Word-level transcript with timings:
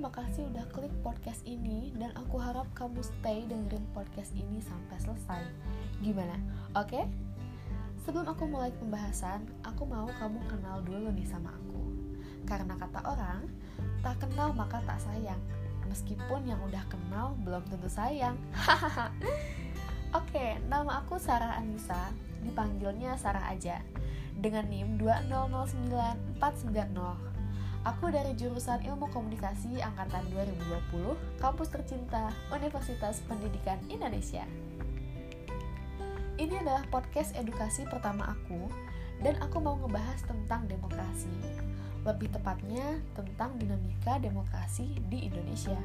ngeklik 0.00 0.96
podcast 1.04 1.44
ini 1.44 1.92
dan 2.00 2.08
aku 2.16 2.40
harap 2.40 2.64
kamu 2.72 3.04
stay 3.04 3.44
dengerin 3.44 3.84
podcast 3.92 4.32
ini 4.32 4.56
sampai 4.64 4.96
selesai. 4.96 5.44
Gimana? 6.00 6.40
Oke? 6.72 7.04
Sebelum 8.00 8.32
aku 8.32 8.48
mulai 8.48 8.72
pembahasan, 8.80 9.44
aku 9.60 9.84
mau 9.84 10.08
kamu 10.16 10.40
kenal 10.48 10.80
dulu 10.80 11.12
nih 11.12 11.28
sama 11.28 11.52
aku. 11.52 11.84
Karena 12.48 12.80
kata 12.80 13.04
orang, 13.04 13.44
tak 14.00 14.24
kenal 14.24 14.56
maka 14.56 14.80
tak 14.88 15.04
sayang. 15.04 15.36
Meskipun 15.84 16.48
yang 16.48 16.56
udah 16.64 16.80
kenal 16.88 17.36
belum 17.44 17.60
tentu 17.68 17.92
sayang. 17.92 18.40
Oke, 20.16 20.56
nama 20.64 21.04
aku 21.04 21.20
Sarah 21.20 21.60
Anissa, 21.60 22.08
dipanggilnya 22.40 23.20
Sarah 23.20 23.52
aja. 23.52 23.84
Dengan 24.32 24.64
NIM 24.72 24.96
2009490. 24.96 27.39
Aku 27.80 28.12
dari 28.12 28.36
jurusan 28.36 28.84
Ilmu 28.84 29.08
Komunikasi 29.08 29.80
angkatan 29.80 30.20
2020, 30.36 31.16
kampus 31.40 31.72
tercinta 31.72 32.28
Universitas 32.52 33.24
Pendidikan 33.24 33.80
Indonesia. 33.88 34.44
Ini 36.36 36.60
adalah 36.60 36.84
podcast 36.92 37.32
edukasi 37.40 37.88
pertama 37.88 38.36
aku 38.36 38.68
dan 39.24 39.40
aku 39.40 39.64
mau 39.64 39.80
ngebahas 39.80 40.20
tentang 40.28 40.68
demokrasi. 40.68 41.32
Lebih 42.04 42.28
tepatnya 42.36 43.00
tentang 43.16 43.56
dinamika 43.56 44.20
demokrasi 44.20 45.00
di 45.08 45.32
Indonesia. 45.32 45.80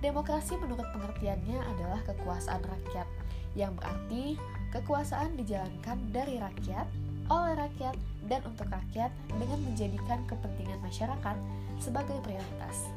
Demokrasi 0.00 0.56
menurut 0.56 0.88
pengertiannya 0.88 1.60
adalah 1.68 2.00
kekuasaan 2.08 2.64
rakyat, 2.64 3.08
yang 3.52 3.76
berarti 3.76 4.40
kekuasaan 4.72 5.36
dijalankan 5.36 6.00
dari 6.08 6.40
rakyat, 6.40 6.88
oleh 7.30 7.54
rakyat, 7.58 7.94
dan 8.30 8.40
untuk 8.46 8.70
rakyat 8.70 9.10
dengan 9.28 9.58
menjadikan 9.66 10.22
kepentingan 10.30 10.80
masyarakat 10.80 11.36
sebagai 11.82 12.16
prioritas. 12.22 12.88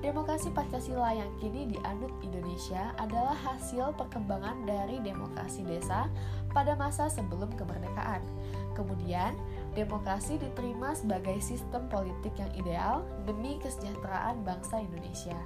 Demokrasi 0.00 0.48
Pancasila 0.56 1.12
yang 1.12 1.28
kini 1.44 1.76
dianut 1.76 2.08
Indonesia 2.24 2.96
adalah 2.96 3.36
hasil 3.36 3.92
perkembangan 4.00 4.64
dari 4.64 4.96
demokrasi 5.04 5.60
desa 5.68 6.08
pada 6.56 6.72
masa 6.72 7.12
sebelum 7.12 7.52
kemerdekaan. 7.52 8.24
Kemudian, 8.72 9.36
demokrasi 9.76 10.40
diterima 10.40 10.96
sebagai 10.96 11.36
sistem 11.44 11.84
politik 11.92 12.32
yang 12.40 12.48
ideal 12.56 13.04
demi 13.28 13.60
kesejahteraan 13.60 14.40
bangsa 14.40 14.80
Indonesia. 14.80 15.36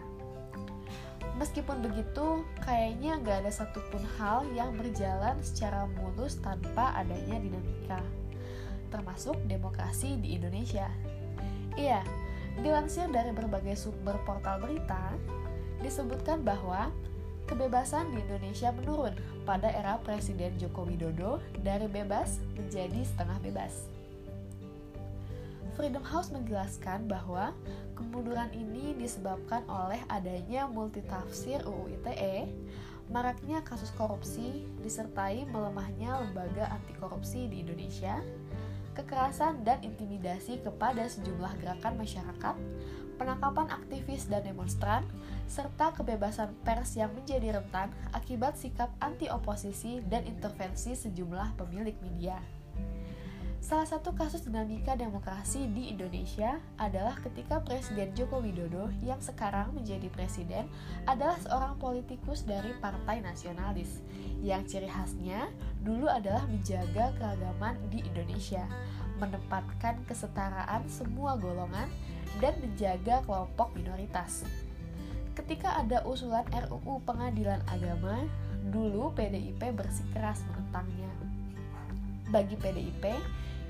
Meskipun 1.34 1.82
begitu, 1.82 2.46
kayaknya 2.62 3.18
nggak 3.18 3.44
ada 3.44 3.52
satupun 3.52 4.00
hal 4.16 4.46
yang 4.54 4.72
berjalan 4.78 5.34
secara 5.42 5.90
mulus 5.98 6.38
tanpa 6.38 6.94
adanya 6.94 7.42
dinamika, 7.42 8.00
termasuk 8.94 9.34
demokrasi 9.50 10.14
di 10.22 10.38
Indonesia. 10.38 10.86
Iya, 11.74 12.06
dilansir 12.62 13.10
dari 13.10 13.34
berbagai 13.34 13.74
sumber 13.74 14.14
portal 14.22 14.62
berita, 14.62 15.10
disebutkan 15.82 16.46
bahwa 16.46 16.94
kebebasan 17.50 18.14
di 18.14 18.22
Indonesia 18.24 18.70
menurun 18.70 19.12
pada 19.42 19.68
era 19.68 19.98
Presiden 20.00 20.54
Joko 20.56 20.86
Widodo 20.86 21.42
dari 21.60 21.90
bebas 21.90 22.40
menjadi 22.56 23.02
setengah 23.04 23.38
bebas. 23.42 23.93
Freedom 25.74 26.06
House 26.06 26.30
menjelaskan 26.30 27.10
bahwa 27.10 27.50
kemunduran 27.98 28.46
ini 28.54 28.94
disebabkan 28.94 29.66
oleh 29.66 29.98
adanya 30.06 30.70
multitafsir 30.70 31.66
UU 31.66 31.98
ITE, 31.98 32.46
maraknya 33.10 33.58
kasus 33.66 33.90
korupsi, 33.98 34.70
disertai 34.86 35.42
melemahnya 35.50 36.22
lembaga 36.22 36.70
anti 36.70 36.94
korupsi 36.94 37.50
di 37.50 37.66
Indonesia, 37.66 38.22
kekerasan 38.94 39.66
dan 39.66 39.82
intimidasi 39.82 40.62
kepada 40.62 41.10
sejumlah 41.10 41.58
gerakan 41.58 41.98
masyarakat, 41.98 42.54
penangkapan 43.18 43.66
aktivis 43.74 44.30
dan 44.30 44.46
demonstran, 44.46 45.02
serta 45.50 45.90
kebebasan 45.90 46.54
pers 46.62 46.94
yang 46.94 47.10
menjadi 47.18 47.58
rentan 47.58 47.90
akibat 48.14 48.54
sikap 48.54 48.94
anti 49.02 49.26
oposisi 49.26 49.98
dan 50.06 50.22
intervensi 50.22 50.94
sejumlah 50.94 51.58
pemilik 51.58 51.98
media. 51.98 52.38
Salah 53.60 53.86
satu 53.86 54.14
kasus 54.14 54.46
dinamika 54.46 54.94
demokrasi 54.94 55.66
di 55.70 55.92
Indonesia 55.92 56.58
adalah 56.78 57.18
ketika 57.22 57.60
Presiden 57.62 58.14
Joko 58.16 58.42
Widodo 58.42 58.90
yang 59.02 59.18
sekarang 59.18 59.74
menjadi 59.74 60.06
presiden 60.10 60.70
adalah 61.04 61.38
seorang 61.42 61.74
politikus 61.78 62.46
dari 62.46 62.72
Partai 62.78 63.20
Nasionalis 63.22 64.00
yang 64.44 64.64
ciri 64.68 64.86
khasnya 64.86 65.48
dulu 65.84 66.08
adalah 66.08 66.44
menjaga 66.48 67.12
keragaman 67.16 67.76
di 67.88 68.04
Indonesia, 68.04 68.64
menempatkan 69.20 70.00
kesetaraan 70.04 70.84
semua 70.88 71.36
golongan, 71.36 71.88
dan 72.42 72.56
menjaga 72.58 73.22
kelompok 73.24 73.72
minoritas. 73.76 74.42
Ketika 75.34 75.82
ada 75.82 76.02
usulan 76.06 76.46
RUU 76.50 77.02
Pengadilan 77.02 77.58
Agama, 77.66 78.22
dulu 78.70 79.10
PDIP 79.12 79.60
bersikeras 79.74 80.46
menentangnya. 80.46 81.10
Bagi 82.32 82.56
PDIP, 82.56 83.04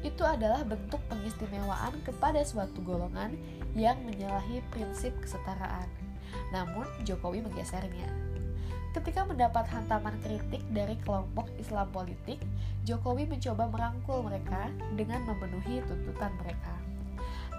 itu 0.04 0.20
adalah 0.20 0.62
bentuk 0.62 1.00
pengistimewaan 1.08 1.96
kepada 2.04 2.44
suatu 2.44 2.84
golongan 2.84 3.34
yang 3.72 3.96
menyalahi 4.04 4.60
prinsip 4.68 5.16
kesetaraan. 5.24 5.88
Namun, 6.52 6.84
Jokowi 7.08 7.40
menggesernya. 7.40 8.06
Ketika 8.94 9.26
mendapat 9.26 9.66
hantaman 9.74 10.14
kritik 10.22 10.62
dari 10.70 10.94
kelompok 11.02 11.50
Islam 11.58 11.90
politik, 11.90 12.38
Jokowi 12.86 13.26
mencoba 13.26 13.66
merangkul 13.66 14.22
mereka 14.22 14.70
dengan 14.94 15.26
memenuhi 15.26 15.82
tuntutan 15.82 16.30
mereka. 16.38 16.78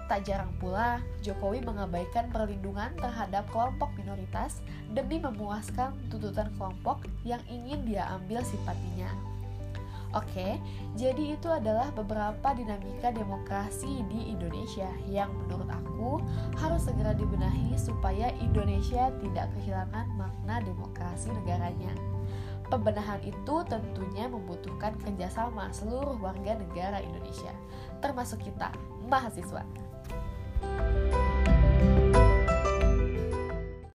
Tak 0.06 0.22
jarang 0.22 0.54
pula, 0.62 1.02
Jokowi 1.20 1.60
mengabaikan 1.66 2.30
perlindungan 2.30 2.94
terhadap 2.94 3.42
kelompok 3.50 3.90
minoritas 3.98 4.62
demi 4.94 5.18
memuaskan 5.18 5.92
tuntutan 6.08 6.46
kelompok 6.54 7.04
yang 7.26 7.42
ingin 7.50 7.82
dia 7.84 8.06
ambil 8.14 8.40
simpatinya. 8.46 9.35
Oke, 10.16 10.56
jadi 10.96 11.36
itu 11.36 11.44
adalah 11.52 11.92
beberapa 11.92 12.56
dinamika 12.56 13.12
demokrasi 13.12 14.00
di 14.08 14.32
Indonesia 14.32 14.88
yang 15.04 15.28
menurut 15.44 15.68
aku 15.68 16.24
harus 16.56 16.88
segera 16.88 17.12
dibenahi 17.12 17.76
supaya 17.76 18.32
Indonesia 18.40 19.12
tidak 19.20 19.52
kehilangan 19.60 20.08
makna 20.16 20.64
demokrasi 20.64 21.28
negaranya. 21.36 21.92
Pembenahan 22.72 23.20
itu 23.28 23.60
tentunya 23.68 24.24
membutuhkan 24.24 24.96
kerjasama 25.04 25.68
seluruh 25.76 26.16
warga 26.16 26.56
negara 26.56 27.04
Indonesia, 27.04 27.52
termasuk 28.00 28.40
kita, 28.40 28.72
mahasiswa. 29.12 29.68